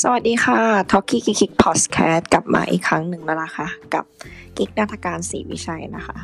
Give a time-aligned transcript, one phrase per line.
[0.00, 0.60] สวัสดีค่ะ
[0.92, 4.04] ท็อกกี้กิกกิกพอดแคสต์กลับมาอีกครั้งหนึ่งแล้วนะคะกับ
[4.56, 6.18] กิกนาฏการสีวิชัยนะคะ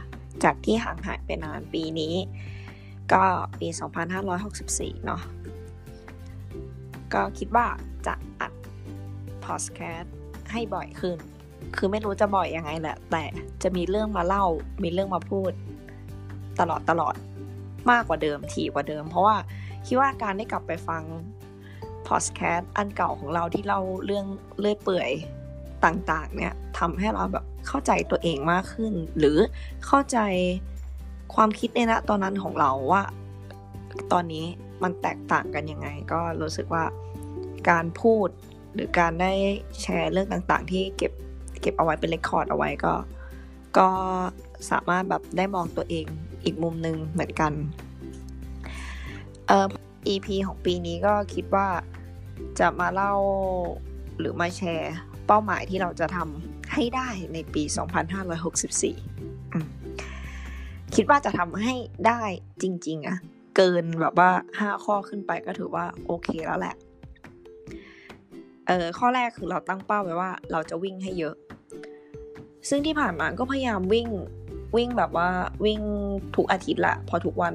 [0.45, 2.15] จากที่ห่างหายไปนานปีนี้
[3.13, 3.25] ก็
[3.59, 3.69] ปี
[4.37, 5.23] 2564 เนาะ
[7.15, 7.67] ก็คิดว่า
[8.07, 8.53] จะอัด
[9.45, 10.15] พอดแคสต์
[10.53, 11.19] ให้บ่อยขึ้น
[11.77, 13.25] คือไม่รู้จะบ่อยยังไงแหละ แต่
[13.63, 14.45] จะมีเรื่องมาเล่า
[14.83, 15.53] มีเรื่องมาพูด
[16.61, 17.15] ตลอดตลอด
[17.91, 19.37] มากกว่าเดิมถี่กว่าเดิม เพราะว่า
[19.87, 21.03] คิดว่าการได้กลับไปฟัง
[22.11, 24.27] พอดแคสต์อันเก่าของเราที่เราเรื่อง
[24.59, 25.11] เลื่อยเปื่อย
[25.85, 29.39] ต่างๆ เนี่ยทำให้เราแบบเข้าใจตัวเองมากขึ้น หรือ
[29.87, 30.19] เข้าใจ
[31.35, 33.03] ความคิดในณตอนนั้นของเราว่า
[34.13, 34.47] ตอนนี้
[34.83, 36.85] มันแตกต่างกันยังไง ก็รู้สึกว่า
[37.71, 38.29] การพูด
[38.75, 39.33] หรือการได้
[39.81, 41.13] แชร์เรื่องต่างๆ ที่เก็บ
[41.61, 42.95] เก็บเอาไว้เป็นเรคคอร์ดเอาไว้ก็
[43.79, 43.89] ก็
[44.71, 46.07] สามารถแบบได้มองตัวเอง
[46.45, 47.53] อีกมุมหนึ่งเหมือนกัน
[49.47, 49.69] เอ่อ
[50.09, 51.69] EP ของปีนี้ก็คิดว่า
[52.59, 53.15] จะมาเล่า
[54.19, 54.95] หรือมาแชร์
[55.27, 57.63] เป้าหมายที่เราจะทำให้ได้ในปี
[59.29, 61.75] 2564 คิดว่าจะทำให้
[62.07, 62.23] ได้
[62.63, 63.19] จริง ๆอะ
[63.57, 66.75] เกินแบบว่า 5 ข้อขึ้นไปก็ถือว่าโอเคแล้วแหละ
[68.69, 71.35] เออข้อแรกคือเราตั้งเป้าไว้ว่า เราจะวิ่งให้เยอะ
[72.69, 74.09] ซึ่งที่ผ่านมาก็พยายามวิ่ง
[74.77, 75.29] วิ่งแบบว่า
[75.65, 75.81] วิ่ง
[76.37, 77.55] ทุกอาทิตย์ละ พอทุกวัน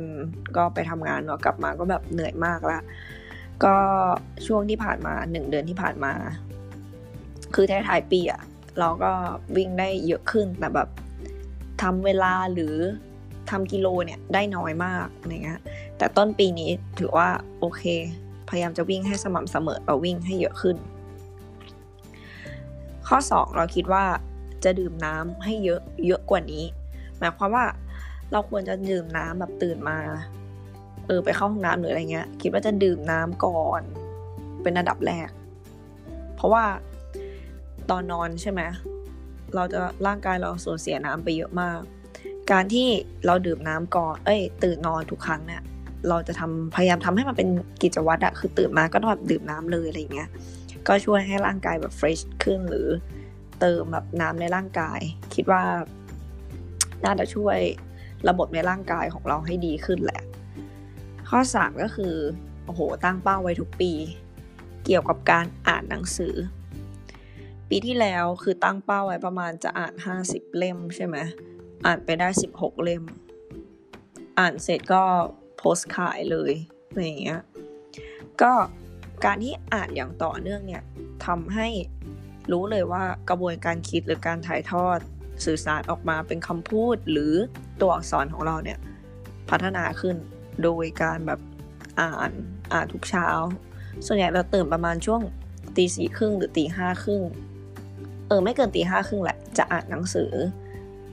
[0.57, 2.79] ก็ไปทำงานเนาะกลับมาก็แบบเหนื่อยมากละ
[3.63, 3.75] ก็
[4.45, 6.13] ช่วงที่ผ่านมาหนึ่งเดือนที่ผ่านมา
[7.55, 8.41] คือท้ายๆปีอะ
[8.79, 9.11] เราก็
[9.57, 10.89] วิ่งได้เยอะขึ้นแต่แบบ
[11.81, 12.75] ทำเวลาหรือ
[13.49, 15.59] ทำกิโลเนี่ยได้น้อยมากอะไรเงี้ย
[15.97, 17.83] แต่ต้นปีนี้ถือว่าโอเค
[18.49, 20.77] พยายามจะวิ่งให้สม่ำเสมอเราวิ่งให้เยอะขึ้น
[23.07, 24.05] ข้อ 2 เราคิดว่า
[24.63, 26.63] จะดื่มน้ำให้เยอะเยอะกว่านี้
[27.17, 27.65] หมายความว่า
[28.31, 29.97] เราควรจะดื่มน้ำแบบตื่นมา
[31.07, 33.81] เออไปเข้าห้องน้ำหรืออะไรเงี้ย คิดว่าจะดื่มน้ำก่อน
[34.63, 35.29] เป็นอันดับแรก
[36.35, 36.63] เพราะว่า
[37.89, 38.61] ตอนนอนใช่ไหม
[39.55, 41.79] เราจะร่างกายเราสูญเสียน้ำไปเยอะมาก
[42.51, 42.87] การที่
[43.25, 45.61] เราดื่มน้ำก่อน เอ้ย ตื่นนอนทุกครั้งเนี่ย
[46.09, 47.49] เราจะทำพยายามทำให้มันเป็น
[47.83, 50.29] กิจวัตรอะคือตื่นมาก็ต้องแบบดื่มน้ำเลยอะไรเงี้ย
[50.87, 52.87] ก็ช่วยให้ร่างกายแบบเฟรชขึ้นหรือ
[53.59, 54.99] เติมแบบน้ำในร่างกาย
[55.35, 55.63] คิดว่า
[57.05, 57.57] น่าจะช่วย
[58.29, 60.21] ระบบในร่างกายของเราให้ดีขึ้นแหละ
[61.29, 62.15] ข้อ 3 ก็คือ
[62.65, 63.91] โอ้โหตั้งเป้าไว้ทุกปี
[64.85, 66.35] เกี่ยวกับการอ่านหนังสือ
[67.69, 69.93] ปีที่แล้วคือตั้งเป้าไว้ประมาณจะอ่าน
[70.25, 71.17] 50 เล่มใช่ไหม
[71.85, 72.27] อ่านไปได้
[72.57, 73.03] 16 เล่ม
[74.39, 75.03] อ่านเสร็จก็
[75.57, 76.51] โพสขายเลย
[76.87, 77.41] อะไรอย่างเงี้ย
[78.41, 78.53] ก็
[79.25, 80.83] การที่อ่านอย่างต่อเนื่องเนี่ย
[81.25, 81.67] ทำให้
[82.51, 84.99] รู้เลยว่ากระบวนการคิดหรือการถ่ายทอด
[85.45, 87.33] สื่อสารออกมาเป็นคำพูดหรือ
[87.81, 88.79] ตัวอักษรของเราเนี่ย
[89.49, 90.15] พัฒนาขึ้น
[90.63, 91.39] โดยการแบบ
[91.99, 92.31] อ่าน
[92.73, 93.27] อ่านทุกเช้า
[94.05, 95.21] ส่วนใหญ่เราตื่นประมาณช่วง
[95.75, 97.21] ตีสี่ครึ่งหรือตีห้าครึ่ง
[98.27, 100.31] เออไม่เกินตีห้าครึ่งแหละ จะอ่านหนังสือ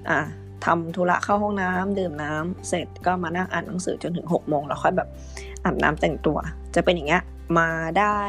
[0.08, 0.18] อ่า
[0.64, 5.08] ทำธุระเข้าห้องน้ำดื่มน้ำเสร็จก็มานั่งอ่านหนังสือจนถึงหกโมงแล้วค่อยแบบ
[5.64, 6.38] อาบน้ำแต่งตัว
[6.74, 7.22] จะเป็นอย่างเงี้ย
[7.58, 8.20] มาได้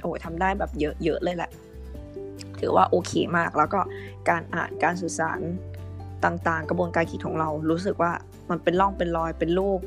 [0.00, 1.50] โอ้ยทำได้แบบเยอะๆเลยแหละ
[2.60, 3.80] ถือว่าโอเคมากแล้วก็
[4.28, 5.40] การอ่านการสื่อสาร
[6.24, 8.12] ต่างๆ กระบวนการคิดของเรารู้สึกว่า
[8.50, 9.80] มันเป็นร่องเป็นรอยเป็นรูป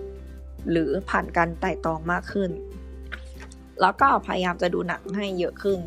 [0.71, 2.49] หรือผ่านการไต่ตองมากขึ้น
[3.81, 5.79] แล้วก็พยายามจะดูหนังให้เยอะขึ้น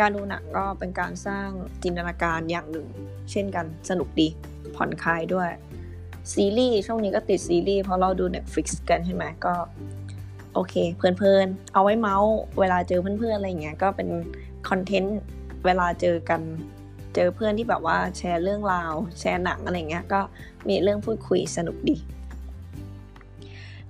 [0.00, 1.48] การดูหนังก็เป็นการสร้าง
[1.82, 2.86] จินตนาการอย่างหนึ่ง
[3.30, 4.28] เช่นกันสนุกดี
[4.76, 5.50] ผ่อนคลายด้วย
[6.32, 9.54] ซีรีส์ช่วงนี้ก็ติดซีรีส์เพราะเราดู Netflix กันใช่ไหมก็
[10.54, 14.08] โอเคเพลินๆ เอาไว้เมาส์เวลาเจอเพื่อนๆ อะไรเงี้ยก็เป็น
[14.68, 15.18] คอนเทนต์
[15.64, 16.40] เวลาเจอกัน
[17.20, 20.20] เจอเพื่อนที่แบบว่าแชร์เรื่องราว แชร์หนังอะไรเงี้ยก็
[20.68, 21.96] มีเรื่องพูดคุยสนุกดี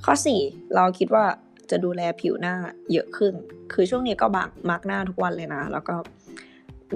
[0.05, 1.25] ข้อ 4 เราคิดว่า
[1.71, 2.55] จะดูแลผิวหน้า
[2.93, 3.35] เยอะขึ้น
[3.73, 5.95] คือช่วงนี้ก็บักมาร์กหน้าทุกวันเลยนะ แล้วก็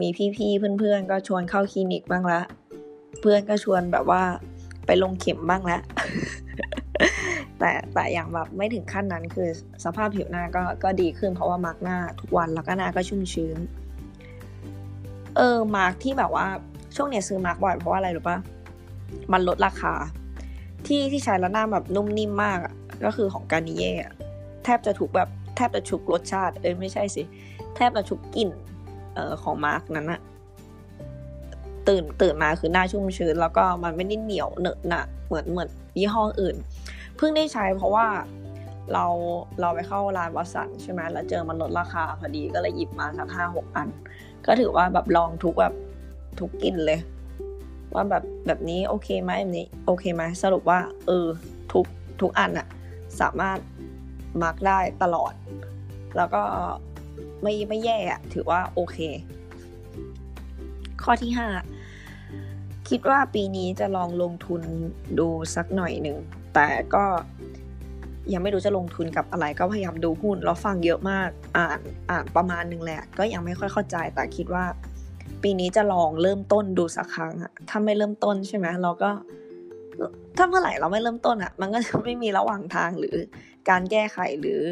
[0.00, 2.40] มีพี่ๆเพื่อนๆ ก็ชวนเข้าคลินิกบ้างละ
[3.20, 4.22] เพื่อนก็ชวนแบบว่า
[4.86, 5.82] ไปลงเข็มบ้างแล้ว
[7.58, 9.48] แต่แต่อย่างแบบไม่ถึงขั้นนั้นคือ
[9.84, 13.58] สภาพผิวหน้าก็ก็ดีขึ้นเพราะว่ามาร์กหน้าทุกวันแล้วก็หน้าก็ชุ่มชื้น
[15.36, 16.46] เออมาร์กที่แบบว่า
[16.96, 18.38] ช่วงเนี้ยซื้อมาร์กบ่อยเพราะว่าอะไรรู้ปะ
[19.32, 19.94] มันลดราคา
[20.86, 22.74] ที่ที่ใช้แล้วหน้าแบบนุ่มนิ่มมากอะ
[23.04, 23.92] ก็คือของการนิเย่
[24.64, 27.22] แทบจะถูกแบบแทบจะชุกรสชาติ เอ้ยไม่ใช่สิ
[27.76, 28.48] แทบจะชุกกลิ่น
[29.14, 30.20] เอ่อของมาร์กนั้นอะ
[31.88, 35.68] ตื่นตื่นมาคือหน้าชุ่มชื้น แล้วก็มันไม่ได้เหนียวเหนอะหนะเหมือนเหมือน
[35.98, 36.56] ยี่ห้ออื่น
[37.16, 38.06] เพิ่งได้ใช้เพราะว่า
[38.92, 39.06] เรา
[39.60, 43.88] เราไปเข้าร้านวัสันใช่ไหมแล้วเจอมันลดราคาพอดีก็เลยหยิบมาสักห้าหกอัน
[44.46, 45.74] ก็ถือว่าแบบลองทุกแบบ
[46.38, 47.00] ทุกกินเลย
[47.94, 51.26] ว่าแบบแบบนี้โอเคไหมแบบนี้โอเคไหมสรุปว่า เออ
[51.72, 51.86] ทุก
[52.20, 52.66] ทุกอันอะ
[53.20, 53.58] สามารถ
[54.42, 55.32] มาร์กได้ตลอด
[56.16, 56.42] แล้วก็
[57.42, 58.98] ไม่ไม่แย่อะถือว่าโอเค
[61.02, 61.48] ข้อที่ห้า
[62.88, 64.62] คิดว่าปีนี้จะลองลงทุน
[65.18, 66.18] ดูสักหน่อยหนึ่ง
[66.54, 67.04] แต่ก็
[68.32, 71.80] ยังไม่รู้จะลงทุนกับอะไรก็พยายามดูหุ้นเราฟังเยอะมากอ่าน
[72.10, 74.64] อ่านประมาณนึงแหละ ก็ยังไม่ค่อยเข้าใจแต่คิดว่า
[75.42, 79.10] ปีนี้จะลองเริ่มต้นดูสักครั้งอะถ้าไม่เริ่มต้นใช่ไหมเราก็
[80.36, 83.16] ถ้าเมื่อไหร่เราไม่เริ่มต้นอะมันก็จะไม่มีระหว่างทางหรือ
[83.68, 84.64] การแก้ไขหรือ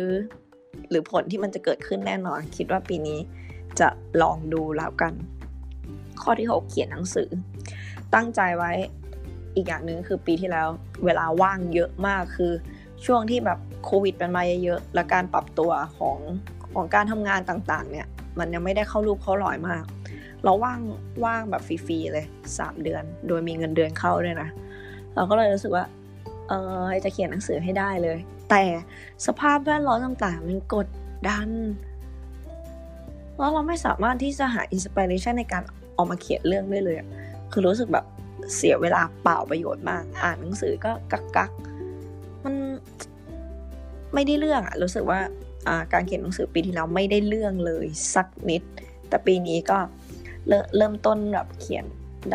[0.91, 3.19] หรือผลที่มันจะเกิดขึ้นแน่นอน คิดว่าปีนี้
[3.81, 3.88] จะ
[4.23, 5.12] ลองดูแล้วกัน
[6.23, 7.29] ข้อที่ 6 เขียนหนังสือ
[8.14, 8.73] ตั้งใจไว้
[9.56, 10.69] อีกอย่างหนึ่งคือปีที่แล้ว
[11.05, 12.53] เวลาว่างเยอะมากคือ
[13.06, 16.19] ช่วงที่แบบโควิดเป็นมาเยอะๆและการปรับตัวของ
[16.75, 18.06] ของการทำงานต่างๆ เนี่ย
[18.38, 19.85] มันยังไม่ได้เข้ารูปเข้าลอยมาก
[20.44, 20.81] เราว่าง
[21.25, 22.26] ว่างแบบฟรีๆเลย
[22.58, 24.49] สามเดือน โดยมีเงินเดือนเข้าด้วยนะ
[25.14, 25.85] เราก็เลยรู้สึกว่า
[26.49, 26.52] เอ
[26.88, 28.19] อจะเขียนหนังสือให้ได้เลย
[28.50, 28.62] แต่
[29.26, 30.88] สภาพแวดล้อมต่างๆ มันกด
[31.29, 31.49] ดัน
[33.38, 35.62] แล้วเราไม่สามารถที่จะหา inspiration ในการ
[35.96, 36.96] ออกมาเขียนเรื่องได้เลย
[37.53, 38.05] คือรู้สึกแบบ
[38.56, 41.50] เสียเวลาเปล่าประโยชน์มาก อ่านหนังสือก็กักกัก
[42.44, 42.54] มัน
[44.14, 45.20] ไม่ได้เรื่องอะรู้สึกว่า
[45.92, 48.62] การเขียนหนังสือปีที่แล้วไม่ได้เรื่องเลยสักนิด
[49.08, 49.78] แต่ปีนี้ก็
[50.76, 51.84] เริ่มต้นแบบเขียน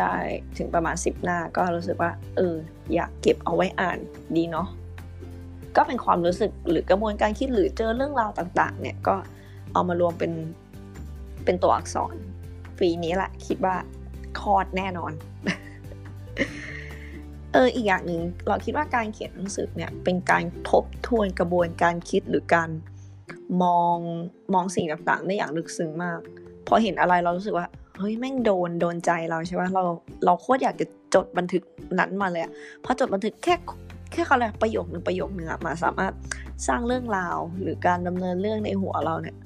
[0.00, 0.14] ได้
[0.58, 2.54] ถึงประมาณสิบหน้าก็รู้สึกว่า เออ
[2.94, 3.98] อยากเก็บเอาไว้อ่าน
[4.36, 4.68] ดีเนาะ
[5.76, 9.16] ก็เป็นความรู้สึกหรือกระบวนการคิดหรือเจอเรื่องราวต่าง ๆ เนี่ยก็
[9.72, 10.32] เอามารวมเป็น
[11.44, 12.14] เป็นตัวอักษร
[12.80, 13.76] ปีนี้แหละคิดว่า
[14.40, 15.12] คอดแน่นอน
[17.56, 22.68] เอออีกอย่างหนึ่งเราคิดว่าการเขียนหนังสือเนี่ยเป็นการทบทวนกระบวนการคิดหรือการ
[23.62, 23.98] มอง
[24.54, 26.18] มองสิ่งต่างๆได้อย่างลึกซึ้งมาก
[26.66, 27.66] พอเห็นอะไรเรารู้สึกว่า
[27.98, 29.82] เฮ้ยแม่งโดนโดนใจเราใช่ไหมเรา
[30.24, 31.62] เราโคตรอยากจะจดบันทึก
[31.98, 32.42] นั้นมาเลย
[32.84, 33.54] พอจดบันทึกแค่
[34.12, 36.12] แค่เขาเลยประโยคหนึ่งประโยคหนึ่งอะมาสามารถ
[36.66, 39.36] สร้างเรื่องราวหรือการดำเนินเรื่องในหัวเราเนี่ย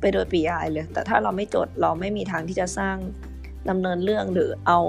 [0.00, 2.96] ไปโดยปียายเลย แต่ถ้าเราไม่จดเราไม่มีทางที่จะสร้าง
[3.70, 4.80] ดำเนินเรื่องหรือเอา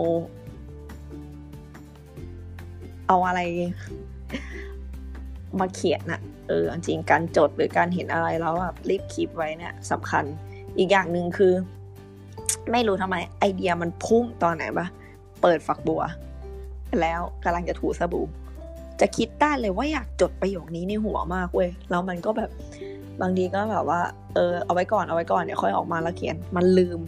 [3.13, 3.42] เอาอะไร
[5.60, 10.24] มาเขียนอะเออจริงการจดหรือการเห็นอะไรแล้วแบบรีบคีบไว้เนี่ยสำคัญ
[10.77, 11.54] อีกอย่างหนึ่งคือ
[12.71, 14.88] ไม่รู้ทำไมไอเดียมันพุ่งตอนไหนปะ
[15.42, 16.01] เปิดฝักบัว
[17.01, 18.25] แล้วกำลังจะถูสบู่
[19.01, 22.50] จะคิดได้เลยว่าอยากจดประโยคนี้ในหัวมากเว้ยแล้วมันก็แบบ
[23.21, 24.01] บางทีก็แบบว่า
[24.36, 27.00] เออเอาไว้ก่อนเอาไว้ก่อนเดี๋ยวค่อยออกมาแล้วเขียน มันลืม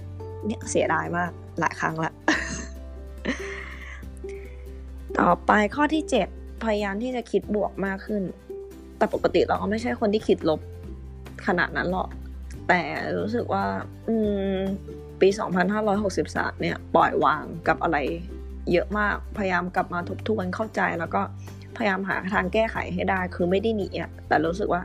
[0.46, 2.12] เนี่ยเสียดายมากหลายครั้งละ
[5.20, 6.04] ต่อไปข้อที่
[6.34, 8.24] 7 พยายามที่จะคิดบวกมากขึ้น
[8.98, 10.60] แต่ปกติเราก็ไม่ใช่คนที่คิดลบ
[11.48, 12.10] ขนาดนั้นหรอก
[12.68, 12.82] แต่
[13.18, 13.66] รู้สึกว่า
[14.08, 14.16] อื
[14.56, 14.58] ม
[15.22, 15.28] ปี
[15.96, 17.98] 2563 เนี่ย ปล่อยวางกับอะไร
[18.72, 21.22] เยอะมาก พยายามกลับมาทบทวนเข้าใจแล้วก็
[21.78, 24.82] พยายามหาทางแก้ไขให้ได้ คือไม่ได้หนีอะ แต่รู้สึกว่า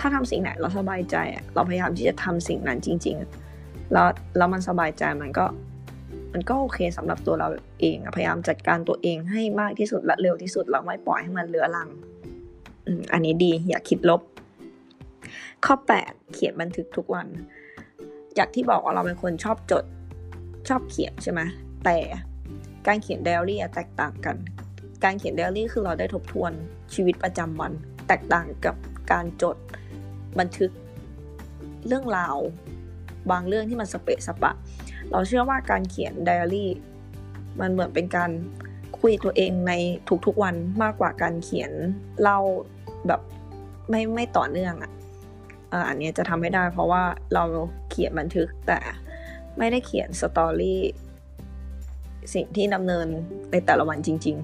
[0.00, 1.16] ถ้าทำสิ่งไหนเราสบายใจ
[1.54, 3.16] เราพยายามที่จะทำสิ่งนั้นจริง
[3.54, 4.06] ๆ แล้ว
[4.36, 5.44] แล้วมันสบายใจมันก็
[6.36, 7.48] มันก็โอเคสำหรับตัวเรา
[7.80, 11.88] เองพยายามจัดการตัวเองให้มากที่สุดและเร็วที่สุดเราไม่ปล่อยให้มันเลือลัง
[13.12, 14.20] อันนี้ดีอย่าคิดลบ
[15.64, 17.26] ข้อ 8 เขียนบันทึกทุกวัน
[18.38, 19.84] จากที่บอกว่าเราเป็นคนชอบจด
[20.68, 21.40] ชอบเขียนใช่ไหม
[21.84, 21.98] แต่
[22.86, 24.36] การเขียนไดอารี่แตกต่างกัน
[25.04, 26.52] การเขียนไดอารี่คือเราได้ทบทวน
[26.94, 27.72] ชีวิตประจำวัน
[28.08, 28.76] แตกต่างกับ
[29.12, 29.56] การจด
[30.38, 30.70] บันทึก
[31.86, 32.36] เรื่องราว
[33.30, 34.52] บางเรื่องที่มันสเปะสปะ
[35.10, 36.70] เราเชื่อว่าการเขียนไดอารี่
[37.60, 38.30] มันเหมือนเป็นการ
[39.00, 39.72] คุยตัวเองใน
[40.26, 41.70] ทุกๆวันมากกว่าการเขียน
[42.22, 42.38] เล่า
[43.06, 43.20] แบบ
[43.90, 44.92] ไม่ไม่ต่อเนื่องอะ่ะ
[45.88, 47.02] อันนี้จะทำไม่ได้เพราะว่า
[47.34, 47.42] เรา
[47.90, 48.78] เขียนบันทึกแต่
[49.58, 50.80] ไม่ได้เขียนสตอรี่
[52.34, 53.06] สิ่งที่ดำเนิน
[53.50, 54.36] ในแต่ละวันจริง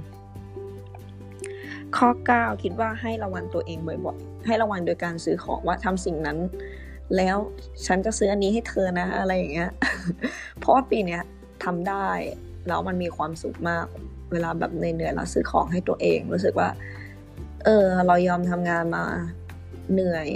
[0.79, 6.39] ๆ ข้อ 9 คิดว่าให้ระวังตัวเองบ่อยๆ ให้ระวังโดยการซื้อของว่าทำสิ่งนั้น
[7.17, 7.37] แล้ว
[7.87, 9.71] ฉันจะซื้ออันนี้ให้เธอนะ อะไรอย่างเงี้ย
[10.59, 11.23] เพราะว่าปีเนี้ย
[11.65, 12.09] ทำได้
[12.69, 13.87] แล้วมันมีความสุขมาก
[14.33, 16.69] เวลาแบบเหนื่อยๆเราซื้อของให้ตัวเอง รู้สึกว่า
[17.65, 19.05] เออ เรายอมทำงานมา
[19.93, 20.29] เหนื่อย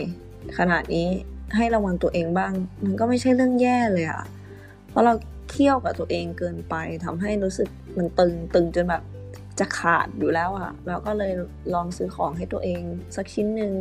[0.58, 1.08] ขนาดนี้
[1.56, 2.52] ให้ระวังตัวเองบ้าง
[2.84, 4.22] มันก็ไม่ใช่เรื่องแย่เลยอะ
[4.88, 5.12] เพราะเรา
[5.50, 9.02] เคี่ยวกับตัวเองเกินไปทำให้รู้สึกมันตึงตึงจนแบบ
[9.58, 11.32] จะขาดอยู่แล้วอะแล้วก็เลย
[11.74, 12.82] ลองซื้อของให้ตัวเอง
[13.16, 13.72] สักชิ้นหนึ่ง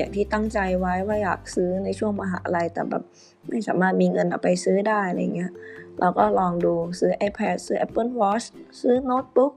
[0.00, 3.02] อย่างที่ตั้งใจไว้ว่าอยากซื้อในช่วงมหาลัยแต่แบบ
[3.48, 5.52] ไม่สามารถมีเงินเอาไปซื้อได้อะไรเงี้ย
[6.00, 8.46] เราก็ลองดูซื้อ iPad ซื้อ Apple Watch
[8.80, 9.52] ซื้อโน้ตบุ๊ก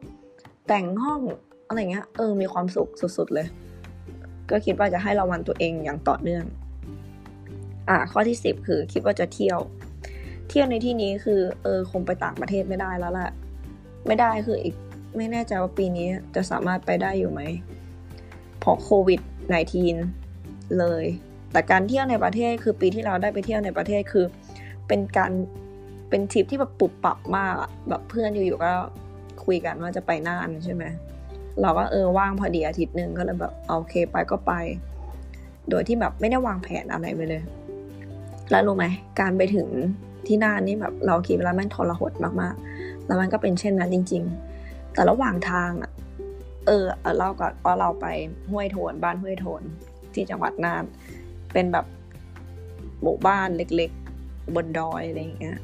[0.67, 1.21] แต่งห้อง
[1.67, 3.47] อะไรเงี้ยเออมีความสุขสุดๆเลย
[4.49, 6.45] ก็คิดว่าจะให้ระวังตัวเองอย่างต่อเนื่อง
[7.89, 9.59] อ่าข้อที่สิบคือคิดว่าจะเที่ยว
[10.49, 13.31] เที่ยวในที่นี้คือเออคงไปต่างประเทศไม่ได้แล้วแหละ
[14.07, 14.75] ไม่ได้คืออีก
[15.17, 17.41] ไม่แน่ใจว่าปีนี้จะสามารถไปได้อยู่ไหม
[18.59, 19.21] เพราะโควิด
[19.51, 20.22] -19
[20.79, 21.05] เลย
[21.51, 24.25] แต่การเที่ยวในประเทศคือปีที่เราได้ไปเที่ยวในประเทศคือ
[24.87, 25.31] เป็นการ
[26.09, 27.53] เป็นทริปที่แบบปุบปับมาก
[27.89, 28.71] แบบเพื่อนอยู่ๆก็
[29.45, 30.83] คุยกันว่าจะไปน่านใช่ไหม
[31.61, 34.53] เราก็เออว่างพอดีอาทิตย์หนึ่งก็เลยแบบโอเคไปก็ไป
[35.69, 37.43] โดยที่แบบไม่ได้วางแผนอะไรไปเลย
[38.51, 38.85] แล้วรู้ไหม
[39.19, 39.67] การไปถึง
[40.27, 42.11] ที่น่านนี่แบบเราคิดแล้วมันทรหด
[42.41, 44.23] มากๆ แล้วมันก็เป็นเช่นนั้นจริง
[44.57, 45.91] ๆ แต่ระหว่างทางอะ
[46.67, 46.85] เออ
[47.17, 48.05] เล่าก่อนว่าเราไป
[48.51, 49.61] ห้วยโทนบ้านห้วยโทน
[50.15, 50.83] ที่จังหวัดน่าน
[51.53, 51.85] เป็นแบบ
[53.01, 55.59] หมู่บ้านเล็กๆ บนดอยอะไรอย่างเงี้ย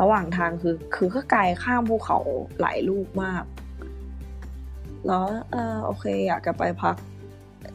[0.00, 2.18] ระหว่างทางคือคือก็ไกลข้ามภูเขา
[2.60, 3.44] หลายลูกมาก
[5.06, 6.96] แล้วเออโอเคอยากจะไปพัก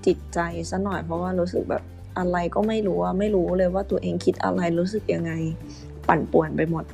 [0.05, 1.83] จิตใจซะหน่อยเพราะว่ารู้สึกแบบ
[2.17, 5.31] อะไรก็ไม่รู้ว่าไม่รู้เลยว่าตัวเองคิดอะไรรู้สึกยังไง
[6.07, 6.85] ปั่นป่วนไปหมด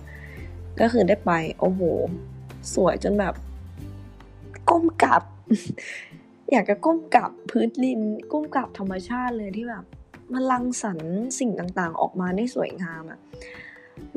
[0.79, 1.81] ก็คือได้ไป โอ้โห
[2.73, 3.33] สวยจนแบบ
[4.69, 5.23] ก้มกลับ
[6.51, 7.99] อยากจะก้มกับพื้นดิน
[8.31, 9.83] ก้มกับธรรมชาติเลยที่แบบ
[10.33, 13.19] มันรังสรรค์สิ่งต่างๆ ออกมาได้สวยงามอะ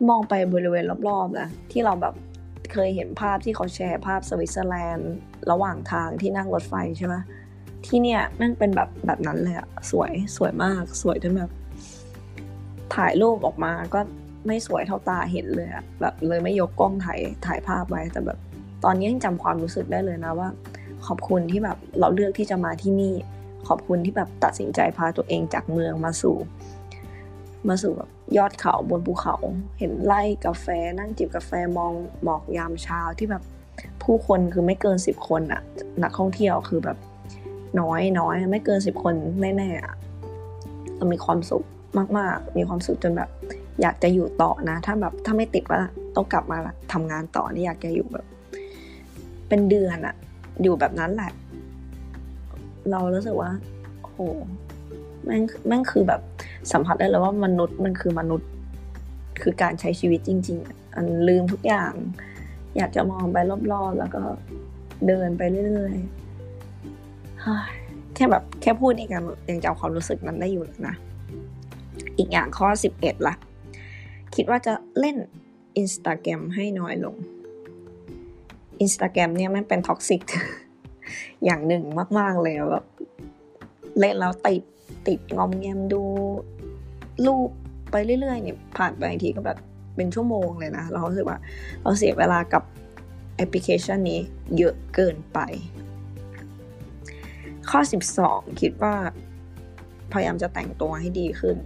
[0.08, 2.14] มองไปบริเวณรอบๆนะที่เราแบบ
[2.72, 5.12] เคยเห็นภาพที่เขาแชร์ภาพสวิตเซอร์แลนด์
[5.50, 7.14] ระหว่างทางที่นั่งรถไฟใช่ไหม
[7.86, 11.50] ที่เนี่ยนั่งเป็นแบบแบบนั้นเลยอะสวยสวยมากสวยจนแบบ
[12.94, 14.00] ถ่ายรูปออกมาก็
[14.46, 18.38] ไม่สวยเท่าตาเห็นเลยอะแบบเลยไม่ยกกล้องถ่ายถ่ายภาพไว้แต่แบบ
[18.84, 20.48] ตอนนี้ยังจำความรู้สึกได้เลยนะว่า
[21.06, 23.14] ขอบคุณที่แบบเราเลือกที่จะมาที่นี่
[23.68, 26.36] ขอบคุณที่แบบตัดสินใจพาตัวเองจากเมืองมาสู่
[27.68, 29.36] มาสู่แบบยอดเขาบนภูเขา
[29.78, 30.66] เห็นไร่กาแฟ
[30.98, 31.92] นั่งจิบกาแฟมอง
[32.22, 33.42] หมอกยามเช้าที่แบบ
[34.02, 35.62] ผู้คนคือไม่เกินสิบคนอะ
[36.02, 36.98] นักท่องเที่ยวคือแบบ
[37.80, 39.94] น้อยน้อยไม่เกินสิบคนแน่ๆอะ
[40.96, 41.64] เรามีความสุข
[42.18, 43.30] มาก ๆ มีความสุขจนแบบ
[43.80, 45.80] อยากจะอยู่ต่อนะ ถ้าแบบถ้าไม่ติดว่า
[46.16, 46.58] ต้องกลับมา
[46.92, 48.26] ทำงานต่อนี่อยากจะอยู่แบบ
[49.48, 50.14] เป็นเดือนอะ
[50.62, 51.32] อยู่แบบนั้นแหละ
[52.90, 53.50] เรารู้สึกว่า
[54.02, 54.16] โห
[55.24, 56.20] แม่งแม่งคือแบบ
[56.72, 58.48] สัมผัสได้เลยว่ามนุษย์มันคือมนุษย์
[59.42, 61.92] คือการใช้ชีวิตจริง ๆ อันลืมทุกอย่าง
[62.76, 63.36] อยากจะมองไป
[63.72, 64.22] รอบๆ แล้วก็
[65.06, 70.94] เดินไปเรื่อยๆแค่แบบแค่พูดนี่กันยังจำความรู้สึกนั้นได้อยู่ยนะ
[72.18, 73.34] อีกอย่างข้อสิบเอ็ดละ
[74.34, 75.16] คิดว่าจะเล่น
[75.76, 77.16] อินสตาแกรมให้น้อยลง
[78.80, 80.22] อินสตาแกรมเนี่ยมันเป็น toxic
[81.44, 81.84] อย่างหนึ่ง
[82.18, 82.86] มาก ๆ เลยแบบ
[83.98, 84.62] เล่นแล้วติด
[85.08, 86.02] ติดงอมแงมดู
[87.26, 87.48] รูป
[87.90, 89.58] ไปเรื่อยๆเนี่ยผ่านไปทีก็แบบ
[89.96, 91.38] เป็นชั่วโมงเลยนะ เรารู้สึกว่า
[91.82, 92.62] เราเสียเวลากับ
[93.36, 94.20] แอปพลิเคชันนี้
[94.56, 95.38] เยอะเกินไป
[97.70, 97.80] ข้อ
[98.18, 98.94] 12 คิดว่า
[100.12, 101.56] พยายามจะแต่งตัวให้ดีขึ้น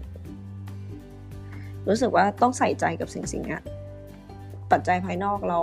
[1.89, 3.59] รู้สึกว่าต้องใส่ใจกับสิ่งสิ่งนี้
[4.71, 5.61] ปัจจัยภายนอกเรา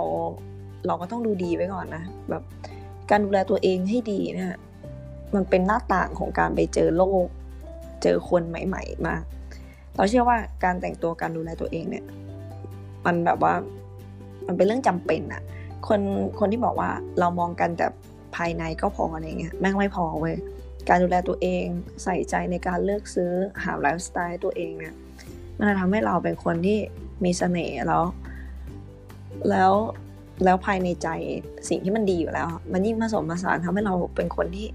[0.86, 2.42] เราก็ต้องดูดีไว้ก่อนนะ แบบ
[3.10, 4.58] การดูแลตัวเองให้ดีเนี่ย
[5.34, 7.26] มันเป็นหน้าต่างของการไปเจอโลก
[8.02, 9.14] เจอคนใหม่ ๆ มา
[9.96, 12.04] เราเชื่อว่าการแต่งตัวการดูแลตัวเองเนี่ย
[13.04, 13.54] มันแบบว่า
[14.46, 15.42] มันเป็นเรื่องจำเป็นอะ
[15.88, 16.00] คน
[16.38, 17.86] คนที่บอกว่าเรามองกันแต่
[18.36, 20.36] ภายในก็พออะไรเงี้ยแม่งไม่พอเว้ย
[20.88, 21.64] การดูแลตัวเอง
[22.04, 23.32] ใส่ใจในการเลือกซื้อ
[23.64, 24.94] หาไลฟ์สไตล์ตัวเองเนี่ย
[25.58, 26.78] มันจะทำให้เราเป็นคนที่
[27.24, 28.04] มีเสน่ห์แล้ว
[29.50, 29.72] แล้ว
[30.44, 31.08] แล้วภายในใจ
[31.68, 34.66] สิ่งที่มันดีอยู่แล้ว มันยิ่งผสมผสานทำให้เราเป็นคนที่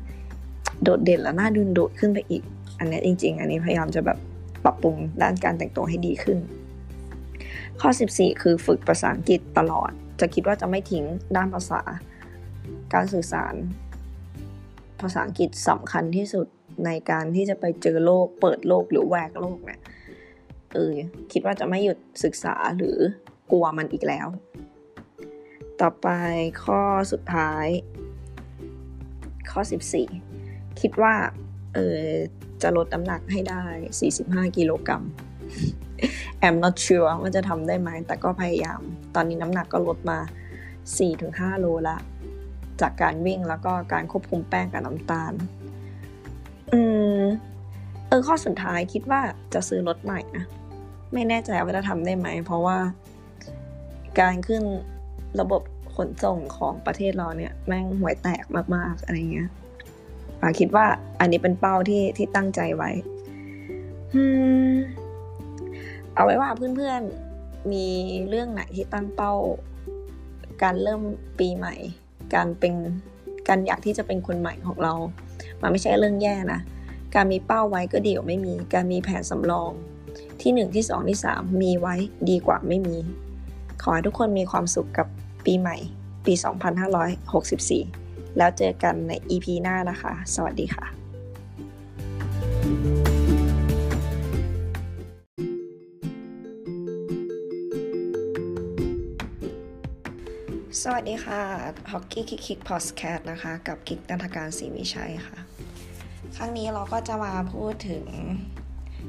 [0.83, 2.43] โดดเด่นและน่าดึงดูดขึ้นไปอีก
[2.79, 4.17] อันนี้จริง ๆ อันนี้พยายามจะแบบ
[4.63, 6.37] ปรับปรุงด้านการแต่งตัวให้ดีขึ้น
[7.81, 11.03] ข้อ 14 คือฝึกภาษาอังกฤษตลอด จะคิดว่าจะไม่ทิ้ง
[11.35, 11.81] ด้านภาษา
[12.93, 13.53] การสื่อสาร
[15.01, 16.47] ภาษาอังกฤษสำคัญที่สุด
[16.85, 19.81] ในการที่จะไปเจอโลก เปิดโลกหรือแหวกโลกเนี่ย
[20.73, 20.93] เออ
[21.31, 22.97] คิดว่าจะไม่หยุดศึกษาหรือ
[23.51, 24.27] กลัวมันอีกแล้ว
[25.81, 26.09] ต่อไป
[26.63, 26.81] ข้อ
[27.11, 27.65] สุดท้าย
[29.51, 29.61] ข้อ
[30.21, 31.13] 14 คิดว่า
[31.73, 32.03] เออ
[32.61, 33.63] จะลดน้ำหนักให้ได้
[34.09, 35.03] 45 กิโลกรัม
[36.45, 38.81] I'm not sure ว่าจะทำได้ไหม แต่ก็พยายาม
[39.15, 40.19] ตอนนี้น้ำหนักก็ลดมา
[40.89, 41.97] 4-5 โลละ
[42.81, 45.33] จากการวิ่งแล้วก็การควบคุมแป้งกับน้ำตาล
[46.71, 46.79] อื
[47.19, 47.23] ม
[48.07, 49.21] เออข้อสุดท้ายคิดว่า
[49.53, 50.45] จะซื้อรถใหม่นะ
[51.13, 52.77] ไม่แน่ใจว่าจะทำได้ไหม เพราะว่า
[54.19, 54.63] การขึ้น
[55.39, 55.61] ระบบ
[55.95, 58.45] ขนส่งของประเทศเราเนี่ย แม่งห่วยแตก
[58.75, 59.49] มากๆอะไรเงี้ย
[60.41, 60.85] ปาคิดว่า
[61.19, 62.91] อันนี้เป็นเป้าที่ที่ตั้งใจไว้
[66.13, 67.87] เอาไว้ว่าเพื่อนๆ มี
[68.29, 69.33] เรื่องไหนที่ตั้งเป้า
[70.63, 71.01] การเริ่ม
[71.39, 71.75] ปีใหม่
[72.33, 72.73] การเป็น
[73.47, 74.93] การอยากที่จะเป็นคนใหม่ของเรา
[75.61, 76.61] มันไม่ใช่เรื่องแย่นะ
[77.15, 79.71] การมีเป้าไว้ก็ดีกว่าไม่มี การมีแผนสำรอง
[80.41, 81.95] ที่หนึ่งที่สองที่สามมีไว้
[82.29, 82.97] ดีกว่าไม่มี
[83.81, 85.07] ขอให้ทุกคนมีความสุขกับ
[85.51, 85.79] ปีใหม่
[86.25, 86.33] ปี
[87.75, 90.85] 2564 แล้วเจอกันใน EP หน้านะคะ สวัสดีค่ะ
[100.81, 101.41] สวัสดีค่ะ
[101.91, 105.37] ท็อกกี้คิกคิกพอดแคสต์นะคะ กับคิกนันทการศรีวิชัยค่ะ
[106.35, 108.05] ครั้งนี้เราก็จะมาพูดถึง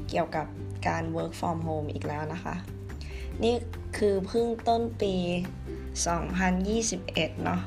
[0.09, 0.47] เกี่ยวกับ
[0.87, 2.55] การ work from home อีกแล้วนะคะ
[3.43, 3.55] นี่
[3.97, 5.15] คือเพิ่งต้นปี
[5.99, 7.61] 2021 เนาะ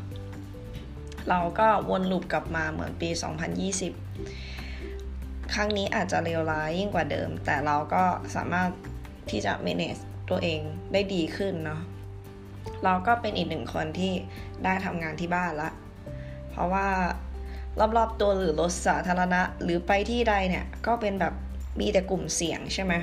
[1.28, 3.08] เราก็วน loop กลับมาเหมือนปี
[4.30, 8.04] 2020 ครั้งนี้อาจจะเลวร้ายยิ่งกว่าเดิม แต่เราก็
[8.36, 8.70] สามารถ
[9.30, 10.60] ที่จะ manage ตัวเอง
[10.92, 11.80] ได้ดีขึ้นเนาะ
[12.84, 14.12] เราก็เป็นอีกหนึ่งคนที่
[14.64, 15.70] ได้ทำงานที่บ้านละ
[16.50, 16.88] เพราะว่า
[17.96, 21.34] รอบๆตัวหรือรถสาธารณะหรือไปที่ใดเนี่ยก็เป็นแบบ
[21.80, 22.94] มีแต่กลุ่มเสี่ยงใช่ไหม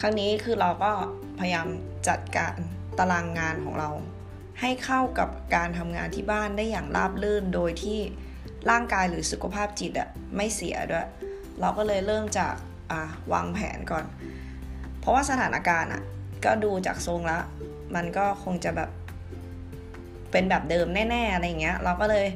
[0.00, 0.90] ครั้งนี้คือเราก็
[1.38, 1.66] พยายาม
[2.08, 2.54] จัดการ
[3.00, 3.90] ตารางงานของเรา
[4.60, 7.98] ให้เข้ากับการทำงานที่บ้านได้อย่างราบรื่นโดยที่
[8.70, 11.06] ร่างกายหรือสุขภาพจิตอะไม่เสียด้วย
[11.60, 12.54] เราก็เลยเริ่มจาก
[13.32, 14.04] วางแผนก่อน
[15.00, 16.02] เพราะว่าสถานการณ์อะ
[16.44, 17.42] ก็ดูจากทรงแล้ว
[17.94, 18.90] มันก็คงจะแบบ
[20.30, 22.26] เป็นแบบเดิมแน่ๆอะไรเงี้ย เราก็เลย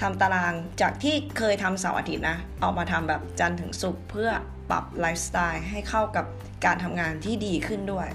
[0.00, 0.52] ทำตาราง
[0.82, 4.30] จากที่เคยทำเสาร์อาทิตย์นะ เอามาทำแบบจันทร์ถึงศุกร์เพื่อ
[4.70, 6.26] ปรับไลฟ์สไตล์ให้เข้ากับ
[6.64, 8.08] การทำงานที่ดีขึ้นด้วย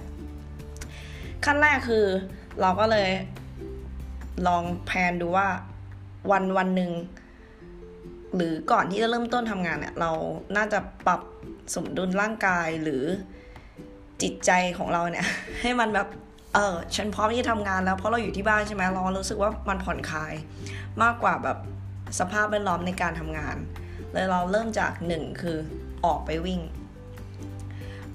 [1.46, 2.06] ขั้นแรกคือ
[2.62, 3.10] เราก็เลย
[4.48, 5.48] ลองแพนดูว่า
[6.32, 6.92] วันวันหนึ่ง
[8.36, 10.12] หรือก่อนที่จะเริ่มต้นทำงานเนี่ย เรา
[10.56, 11.22] น่าจะปรับ
[11.76, 13.04] สมดุลร่างกายหรือ
[14.22, 15.28] จิตใจของเราเนี่ย
[15.62, 16.08] ให้มันแบบ
[16.54, 20.34] เออฉันพร้อมที่จะทำงานแล้วเพราะเราอยู่ที่บ้านใช่ไหมเรารู้สึกว่ามันผ่อนคลาย
[21.04, 21.58] มากกว่าแบบ
[22.20, 23.56] สภาพแวดล้อมในการทำงาน
[24.12, 25.58] เลยเราเริ่มจากหนึ่งคือ
[26.06, 26.60] ออกไปวิ่ง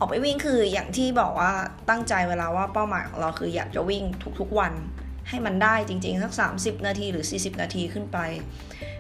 [0.01, 1.53] ออกไปวิ่งคืออย่างที่บอกว่า
[1.89, 4.05] ตั้งใจเวลาว่าเป้าหมายของเราคืออยากจะวิ่ง
[4.41, 4.73] ทุกๆวัน
[5.29, 8.19] ให้มันได้จริงๆ สัก 30 นาทีหรือ 40 นาทีขึ้นไป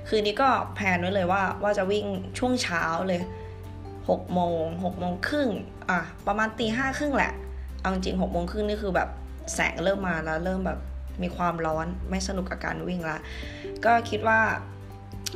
[0.08, 2.06] คืนนี้ก็แพนไว้เลยว่าว่าจะวิ่ง
[2.38, 3.22] ช่วงเช้าเลย
[3.76, 5.48] 6โมง6โมงครึ่ง
[5.90, 7.32] อะประมาณตีห้าครึ่งแหละ
[7.80, 9.08] เอาจริง6โมงครึ่งนี่คือแบบ
[9.54, 10.78] แสงเริ่มมาแล้วเริ่มแบบ
[11.22, 13.18] มีความร้อนไม่สนุกกับการวิ่งละ
[13.84, 14.40] ก็คิดว่า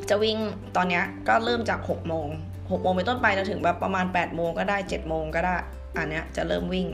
[0.09, 0.37] จะวิ่ง
[0.77, 2.29] ตอนนี้ก็เริ่มจาก6โมง
[2.69, 5.57] 6โมงไปต้นไปจะถึงแบบประมาณ8โมงก็ได้7โมงก็ได้
[5.97, 6.87] อันเนี้ยจะเริ่มวิ่ง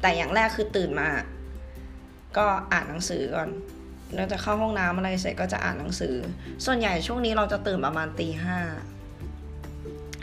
[0.00, 1.08] แต่อย่างแรกคือตื่นมา
[2.36, 3.48] ก็อ่านหนังสือก่อน
[4.14, 6.14] แล้วจะเข้าห้องน้ำอะไรเสร็จก็จะอ่านหนังสือ
[6.64, 8.58] ส่วนใหญ่ช่วงนี้เราจะตื่นประมาณตีห้า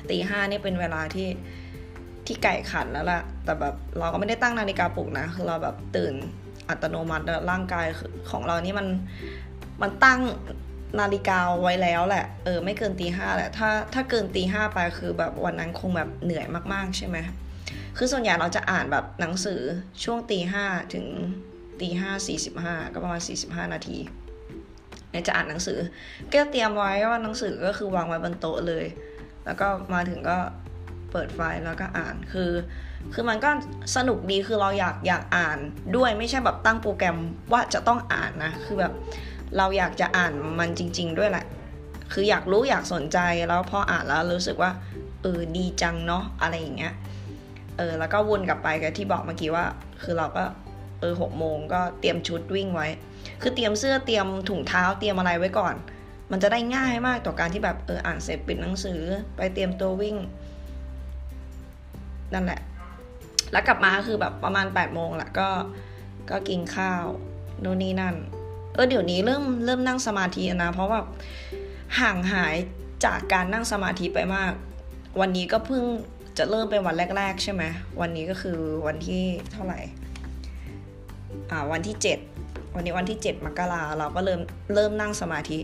[0.09, 1.29] ตีห้านี่เป็นเวลาที่
[2.25, 6.13] ที่ไก่ขันแล้วล่ะ แต่แบบเราก็ไม่ได้ตั้งนาฬิกาปลุกนะ คือเราแบบตื่น
[6.69, 7.87] อัตโนมัติร่างกาย
[8.31, 8.87] ของเรานี่มัน
[9.81, 10.19] มันตั้ง
[10.99, 17.17] นาฬิกาไว้แล้วแหละ เออ ไม่เกินตีห้าแหละ ถ้าถ้าเกินตีห้าไปคือแบบวันนั้นคงแบบเหนื่อยมากๆ ใช่ไหม
[17.97, 19.61] คือส่วนใหญ่เราจะอ่านแบบหนังสือ
[20.03, 21.05] ช่วงตีห้าถึง
[21.81, 23.97] ตีห้าสี่สิบห้าก็ประมาณสี่สิบห้านาที
[25.11, 25.79] เนี่ยจะอ่านหนังสือ
[26.31, 28.85] ก็เตรียมไว้ว่าหนังสือก็คือวางไว้บนโต๊ะเลย
[29.45, 30.37] แล้วก็มาถึงก็
[31.11, 32.51] เปิดไฟล์แล้วก็อ่านคือ
[33.13, 33.49] คือมันก็
[33.95, 35.57] สนุกดีคือเราอยากอยากอ่าน
[35.95, 37.17] ด้วยไม่ใช่แบบตั้งโปรแกรม
[37.51, 38.93] ว่าจะต้องอ่านนะ คือแบบ
[39.57, 41.45] เราอยากจะอ่านมันจริง ๆ ด้วยแหละ
[42.13, 44.71] คืออยากรู้อยากสนใจแล้วพออ่านแล้วรู้สึกว่า
[45.21, 46.93] เออดีจังเนาะอะไรอย่างเงี้ย
[47.77, 49.65] เออแล้วก็วนกลับไปกับที่บอกเมื่อกี้ว่า
[50.03, 50.43] คือเราก็
[50.99, 52.87] เออหกโมงก็เตรียมชุดวิ่งไว้
[53.41, 55.75] คือเตรียมเสื้อเตรียมถุงเท้าเตรียมอะไรไว้ก่อน
[56.31, 59.01] มันจะได้ง่ายมากต่อการที่แบบเอออ่านเสร็จปิดหนังสือ
[59.35, 60.15] ไปเตรียมตัววิ่ง
[62.33, 62.61] นั่นแหละ
[63.51, 65.49] แล้วกลับมาคือแบบประมาณ8ปดโมงแหละก็
[66.29, 67.03] ก็กินข้าว
[67.61, 68.15] โน่นนี่นั่น
[68.73, 70.99] เออเดี๋ยวนี้เริ่มเริ่มนั่งสมาธินะ เพราะว่า
[71.99, 72.55] ห่างหาย
[73.05, 74.51] จากการนั่งสมาธิไปมาก
[75.19, 75.83] วันนี้ก็เพิ่ง
[76.37, 77.63] จะเริ่มเป็นวันแรก ๆ ใช่ไหม
[78.01, 79.79] วันนี้ก็คือวันที่เท่าไหร่
[81.51, 81.95] อ่าวันที่
[82.35, 84.39] 7 วันนี้วันที่ 7มกราเราก็เริ่ม
[84.73, 85.59] เริ่มนั่งสมาธิ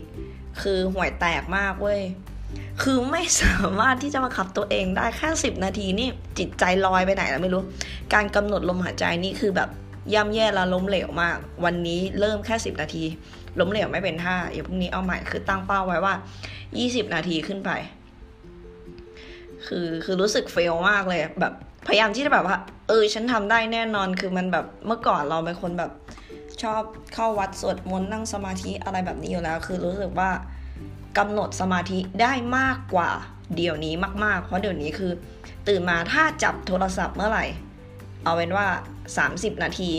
[0.62, 2.00] คือห่วยแตกมากเว้ย
[2.82, 7.62] คือไม่สามารถที่จะมาขับตัวเองได้แค่สิบนาทีนี่จิตใจลอยไปไหนแล้วไม่รู้
[8.14, 9.68] การกำหนดลมหายใจนี่คือแบบ
[10.14, 13.04] ย่ำแย่และล้มเหลวมาก วันนี้เริ่มแค่สิบนาที
[13.60, 16.14] ล้มเหลวไม่เป็นท่าเดี๋ยวพรุ่งนี้เอาใหม่คือตั้งเป้าไว้ว่า
[16.78, 17.70] ยี่สิบนาทีขึ้นไป
[19.66, 21.52] คือคือรู้สึกเฟลมากเลยแบบ
[21.86, 22.56] พยายามที่จะแบบว่า
[22.88, 25.90] เออ ฉันทำได้แน่นอนคือมันแบบเมื่อก่อนเราเป็นคนแบบ
[26.62, 26.82] ชอบ
[27.14, 30.30] เข้าวัดสวดมนต์นั่งสมาธิอะไรแบบนี้อยู่แล้ว คือรู้สึกว่า
[31.18, 33.10] กำหนดสมาธิได้มากกว่า
[33.56, 35.12] เดี๋ยวนี้มาก ๆ เพราะเดี๋ยวนี้คือ
[35.68, 37.44] ตื่นมาถ้าจับโทรศัพท์เมื่อไหร่
[38.24, 38.66] เอาเป็นว่า
[39.16, 39.90] 30 นาที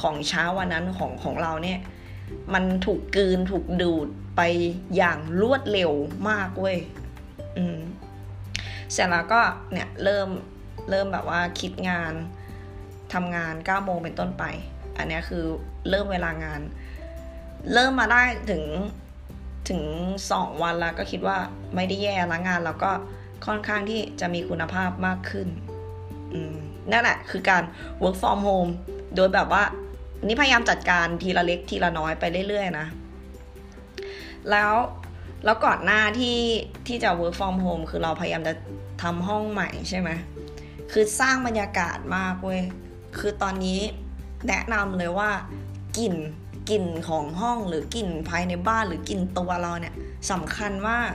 [0.00, 1.78] ของเช้าวันนั้นของของเราเนี่ย
[2.54, 4.40] มันถูกกืนถูกดูดไป
[4.96, 5.92] อย่างรวดเร็ว
[6.28, 6.78] มากเว้ย
[7.56, 7.78] อืม
[8.92, 9.40] เสร็จแล้วก็
[9.72, 10.28] เนี่ยเริ่ม
[10.90, 12.12] เริ่มแบบว่าคิดงาน
[13.12, 14.44] ทำงาน9โมงเป็นต้นไป
[14.96, 15.44] อันนี้คือ
[15.88, 16.60] เริ่มเวลางาน
[17.74, 18.64] เริ่มมาได้ถึง
[19.68, 19.82] ถึง
[20.24, 21.38] 2 วันแล้วก็คิดว่า
[21.74, 22.90] ไม่ได้แย่ละงานแล้วก็
[23.46, 25.48] ค่อนข้างที่จะมีคุณภาพมากขึ้น
[26.92, 27.62] นั่นแหละคือการ
[28.02, 28.70] work from home
[29.16, 29.62] โดยแบบว่า
[30.26, 32.86] นี่พยายามจัดการทีละเล็กทีละน้อยไปเรื่อยๆนะ
[34.50, 34.72] แล้ว
[35.44, 36.38] แล้วก่อนหน้าที่
[36.86, 38.54] ที่จะ work from home คือเราพยายามจะ
[39.02, 40.10] ทำห้องใหม่ใช่ไหม
[40.92, 42.62] คือสร้างบรรยากาศมากเว้ย
[43.18, 43.80] คือตอนนี้
[44.48, 45.30] แนะนำเลยว่า
[45.98, 46.14] กลิ่น
[46.70, 49.94] กลิ่นของห้องหรือกลิ่นภายในบ้านหรือกลิ่นตัวเราเนี่ย
[50.30, 51.12] สำคัญมาก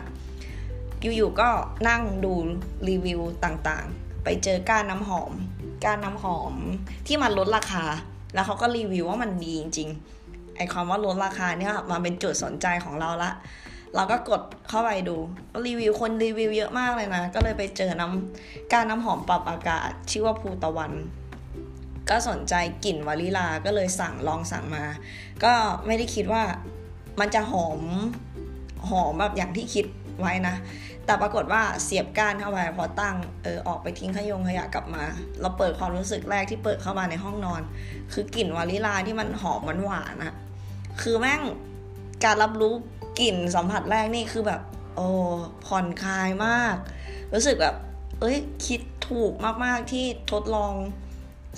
[1.01, 1.49] อยู่ๆก็
[1.89, 2.33] นั่งดู
[2.89, 5.31] รีวิวต่างๆ ไปเจอก้านน้ำหอม
[5.83, 6.53] กานน้ำหอม
[7.07, 7.83] ที่มันลดราคา
[8.33, 13.31] แล้วเขาก็รีวิวว่ามันดีจริงๆไอความว่าลดราคาเนี่ยมาเป็นจุดสนใจของเราละ
[13.95, 15.15] เราก็กดเข้าไปดู
[15.65, 20.91] รีวิวคนรีวิวเยอะมากเลยนะ ก็เลยไปเจอน้ำการน้ำหอมปรับอากาศ ชื่อว่าภูตะวัน
[22.09, 22.53] ก็สนใจ
[22.85, 24.83] กลิ่นวานิลาก็เลยสั่งลองสั่งมา
[25.43, 25.53] ก็
[25.85, 26.43] ไม่ได้คิดว่า
[27.19, 27.79] มันจะหอม
[28.89, 29.85] หอมแบบอย่างที่คิด
[30.19, 30.55] ไว้นะ
[31.05, 35.03] แต่ปรากฏว่าเสียบก้านเข้าไปพอตั้งเออออกไปทิ้งขยงขยะกลับมา
[35.41, 37.61] เราเปิดความรู้สึกแรกที่เปิดเข้ามาในห้องนอน
[38.13, 40.33] คือกลิ่นวานิลาที่มันหอมมันหวานอะ
[41.01, 41.41] คือแม่ง
[42.23, 42.73] การรับรู้
[43.19, 44.61] กลิ่นสัมผัสแรกนี่คือแบบ
[44.95, 45.07] โอ้
[45.65, 46.75] ผ่อนคลายมาก
[47.33, 47.75] รู้สึกแบบ
[48.21, 48.37] เอ้ย
[48.67, 49.33] คิดถูก
[49.65, 50.73] มากๆที่ทดลอง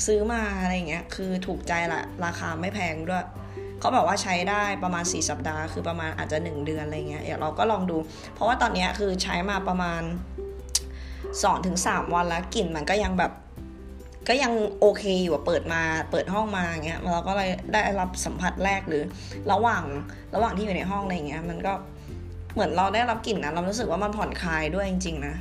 [0.05, 3.25] ซื้อมาอะไรเงี้ย คือถูกใจละราคาไม่แพงด้วย
[3.79, 7.97] เขาบอกว่าใช้ได้ประมาณ 4 สัปดาห์ คือประมาณอาจจะ 1 เดือนอะไรเงี้ยเดี๋ยวเราก็ลองดู
[8.33, 10.01] เพราะว่าตอนนี้คือใช้มาประมาณ
[11.33, 13.31] 2-3 วันแล้วกลิ่นมันก็ยังแบบ
[14.29, 19.03] ก็ยังโอเคอยู่เปิดมาเปิดห้องมาเงี้ยเราก็เลยได้รับสัมผัสแรกหรือ
[19.51, 19.83] ระหว่าง
[20.35, 21.73] ระหว่างที่อยู่ในห้องอะไรเงี้ย มันก็
[22.53, 25.35] เหมือนเราได้รับกลิ่นนะเรารู้สึกว่ามันผ่อนคลายด้วยจริง ๆ นะ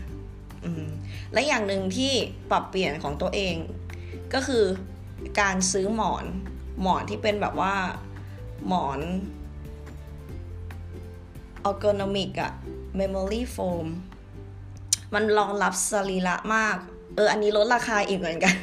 [0.64, 0.84] อืม
[1.32, 2.12] และอย่างหนึ่งที่
[2.50, 3.54] ปรับเปลี่ยนของตัวเอง
[4.34, 4.64] ก็คือ
[5.40, 6.24] การซื้อหมอน
[6.82, 7.74] หมอนที่เป็นแบบว่า
[8.66, 9.00] หมอน
[11.64, 12.52] ergonomic อะ
[12.96, 13.86] memory foam
[15.14, 16.76] มันรองรับสรีระมาก
[17.16, 18.54] เออ อันนี้ลดราคาอีกเหมือนกัน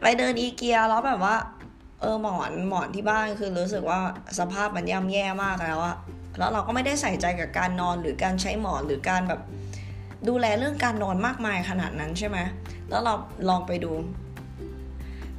[0.00, 1.36] ไปเดินอีเกียแล้วแบบว่า
[2.00, 3.98] เออหมอนหมอนที่บ้านคือรู้สึกว่า
[4.38, 5.96] สภาพมันย่ำแย่มากแล้วอะ
[6.38, 9.40] แล้วเราก็ไม่ได้ใส่ใจกับการนอนหรือการใช้หมอนหรือการแบบ
[10.28, 12.38] ดูแลเรื่องการนอนมากมายขนาดนั้นใช่ไหม
[12.88, 13.14] แล้วเรา
[13.48, 13.92] ลองไปดู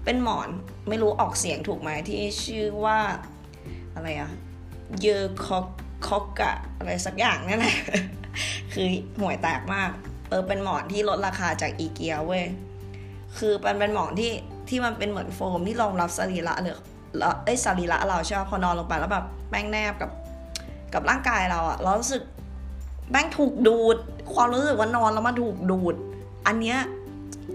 [0.06, 0.50] เป็นหมอน
[0.90, 3.00] ไม่รู้ออกเสียงถูกไหมที่ชื่อว่า
[3.96, 4.32] อะไรอะ
[5.02, 5.66] เยอคอก
[6.08, 7.78] คอกกะอะไรสักอย่างนั่นแหละ
[8.74, 8.88] คือ
[9.20, 9.90] ห่วยแตกมาก
[10.30, 12.46] เออเป็นหมอนที่ลดราคาจากอีเกียเว้ย
[13.38, 14.34] คือเป็นเป็นหมอนที่
[14.70, 16.78] ที่มันเป็นเหมือนโฟมที่รองรับสรีระหรือ
[17.46, 20.12] เอ้ยสรีระเราใช่ไหมพอนอนลงไปแล้วแบบแป้งแนบกับ
[20.94, 22.24] กับร่างกายเราอะเรารู้สึก
[23.12, 23.98] แป้งถูกดูด
[24.34, 25.96] ความรู้สึกว่านอนแล้วมันถูกดูด
[26.48, 26.78] อันเนี้ย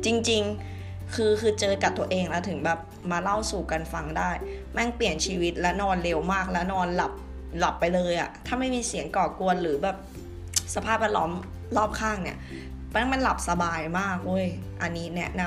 [0.05, 0.76] จริง ๆ
[1.15, 2.79] คือคือเจอกับตัวเองแล้วถึงแบบ
[3.11, 4.31] มาเล่าสู่กันฟังได้
[4.73, 7.13] แม่งเปลี่ยนชีวิตและนอนเร็วมากแล้วนอนหลับ
[7.59, 9.97] หลับไปเลยอะถ้าไม่มีเสียงก่อกวนหรือแบบ
[10.75, 11.31] สภาพแวดล้อม
[11.77, 12.37] รอบข้างเนี่ย
[12.91, 14.47] แม่งมันหลับสบายมากเว้ย
[14.83, 15.43] อันนี้แนะน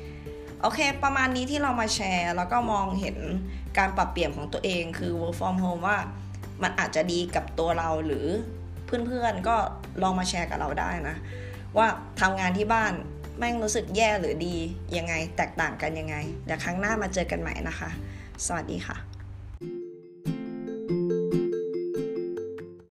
[0.00, 3.16] ำโอเค ประมาณนี้ที่เรามาแชร์ แล้วก็มองเห็น
[3.78, 5.98] การปรับเปลี่ยนของตัวเองคือ work from home ว่า
[6.62, 8.26] มันอาจจะดีกับตัวเราหรือ
[9.06, 9.56] เพื่อนๆก็
[10.02, 11.16] ลองมาแชร์กับเราได้นะ
[11.76, 11.86] ว่า
[12.20, 12.92] ทำงานที่บ้าน
[13.42, 14.56] แม่งรู้สึกแย่หรือดี
[14.96, 17.90] ยังไงแตกต่างกันยังไงเดี๋ยวครั้งหน้ามาเจอกันใหม่นะคะ
[18.46, 19.09] สวัสดีค่ะ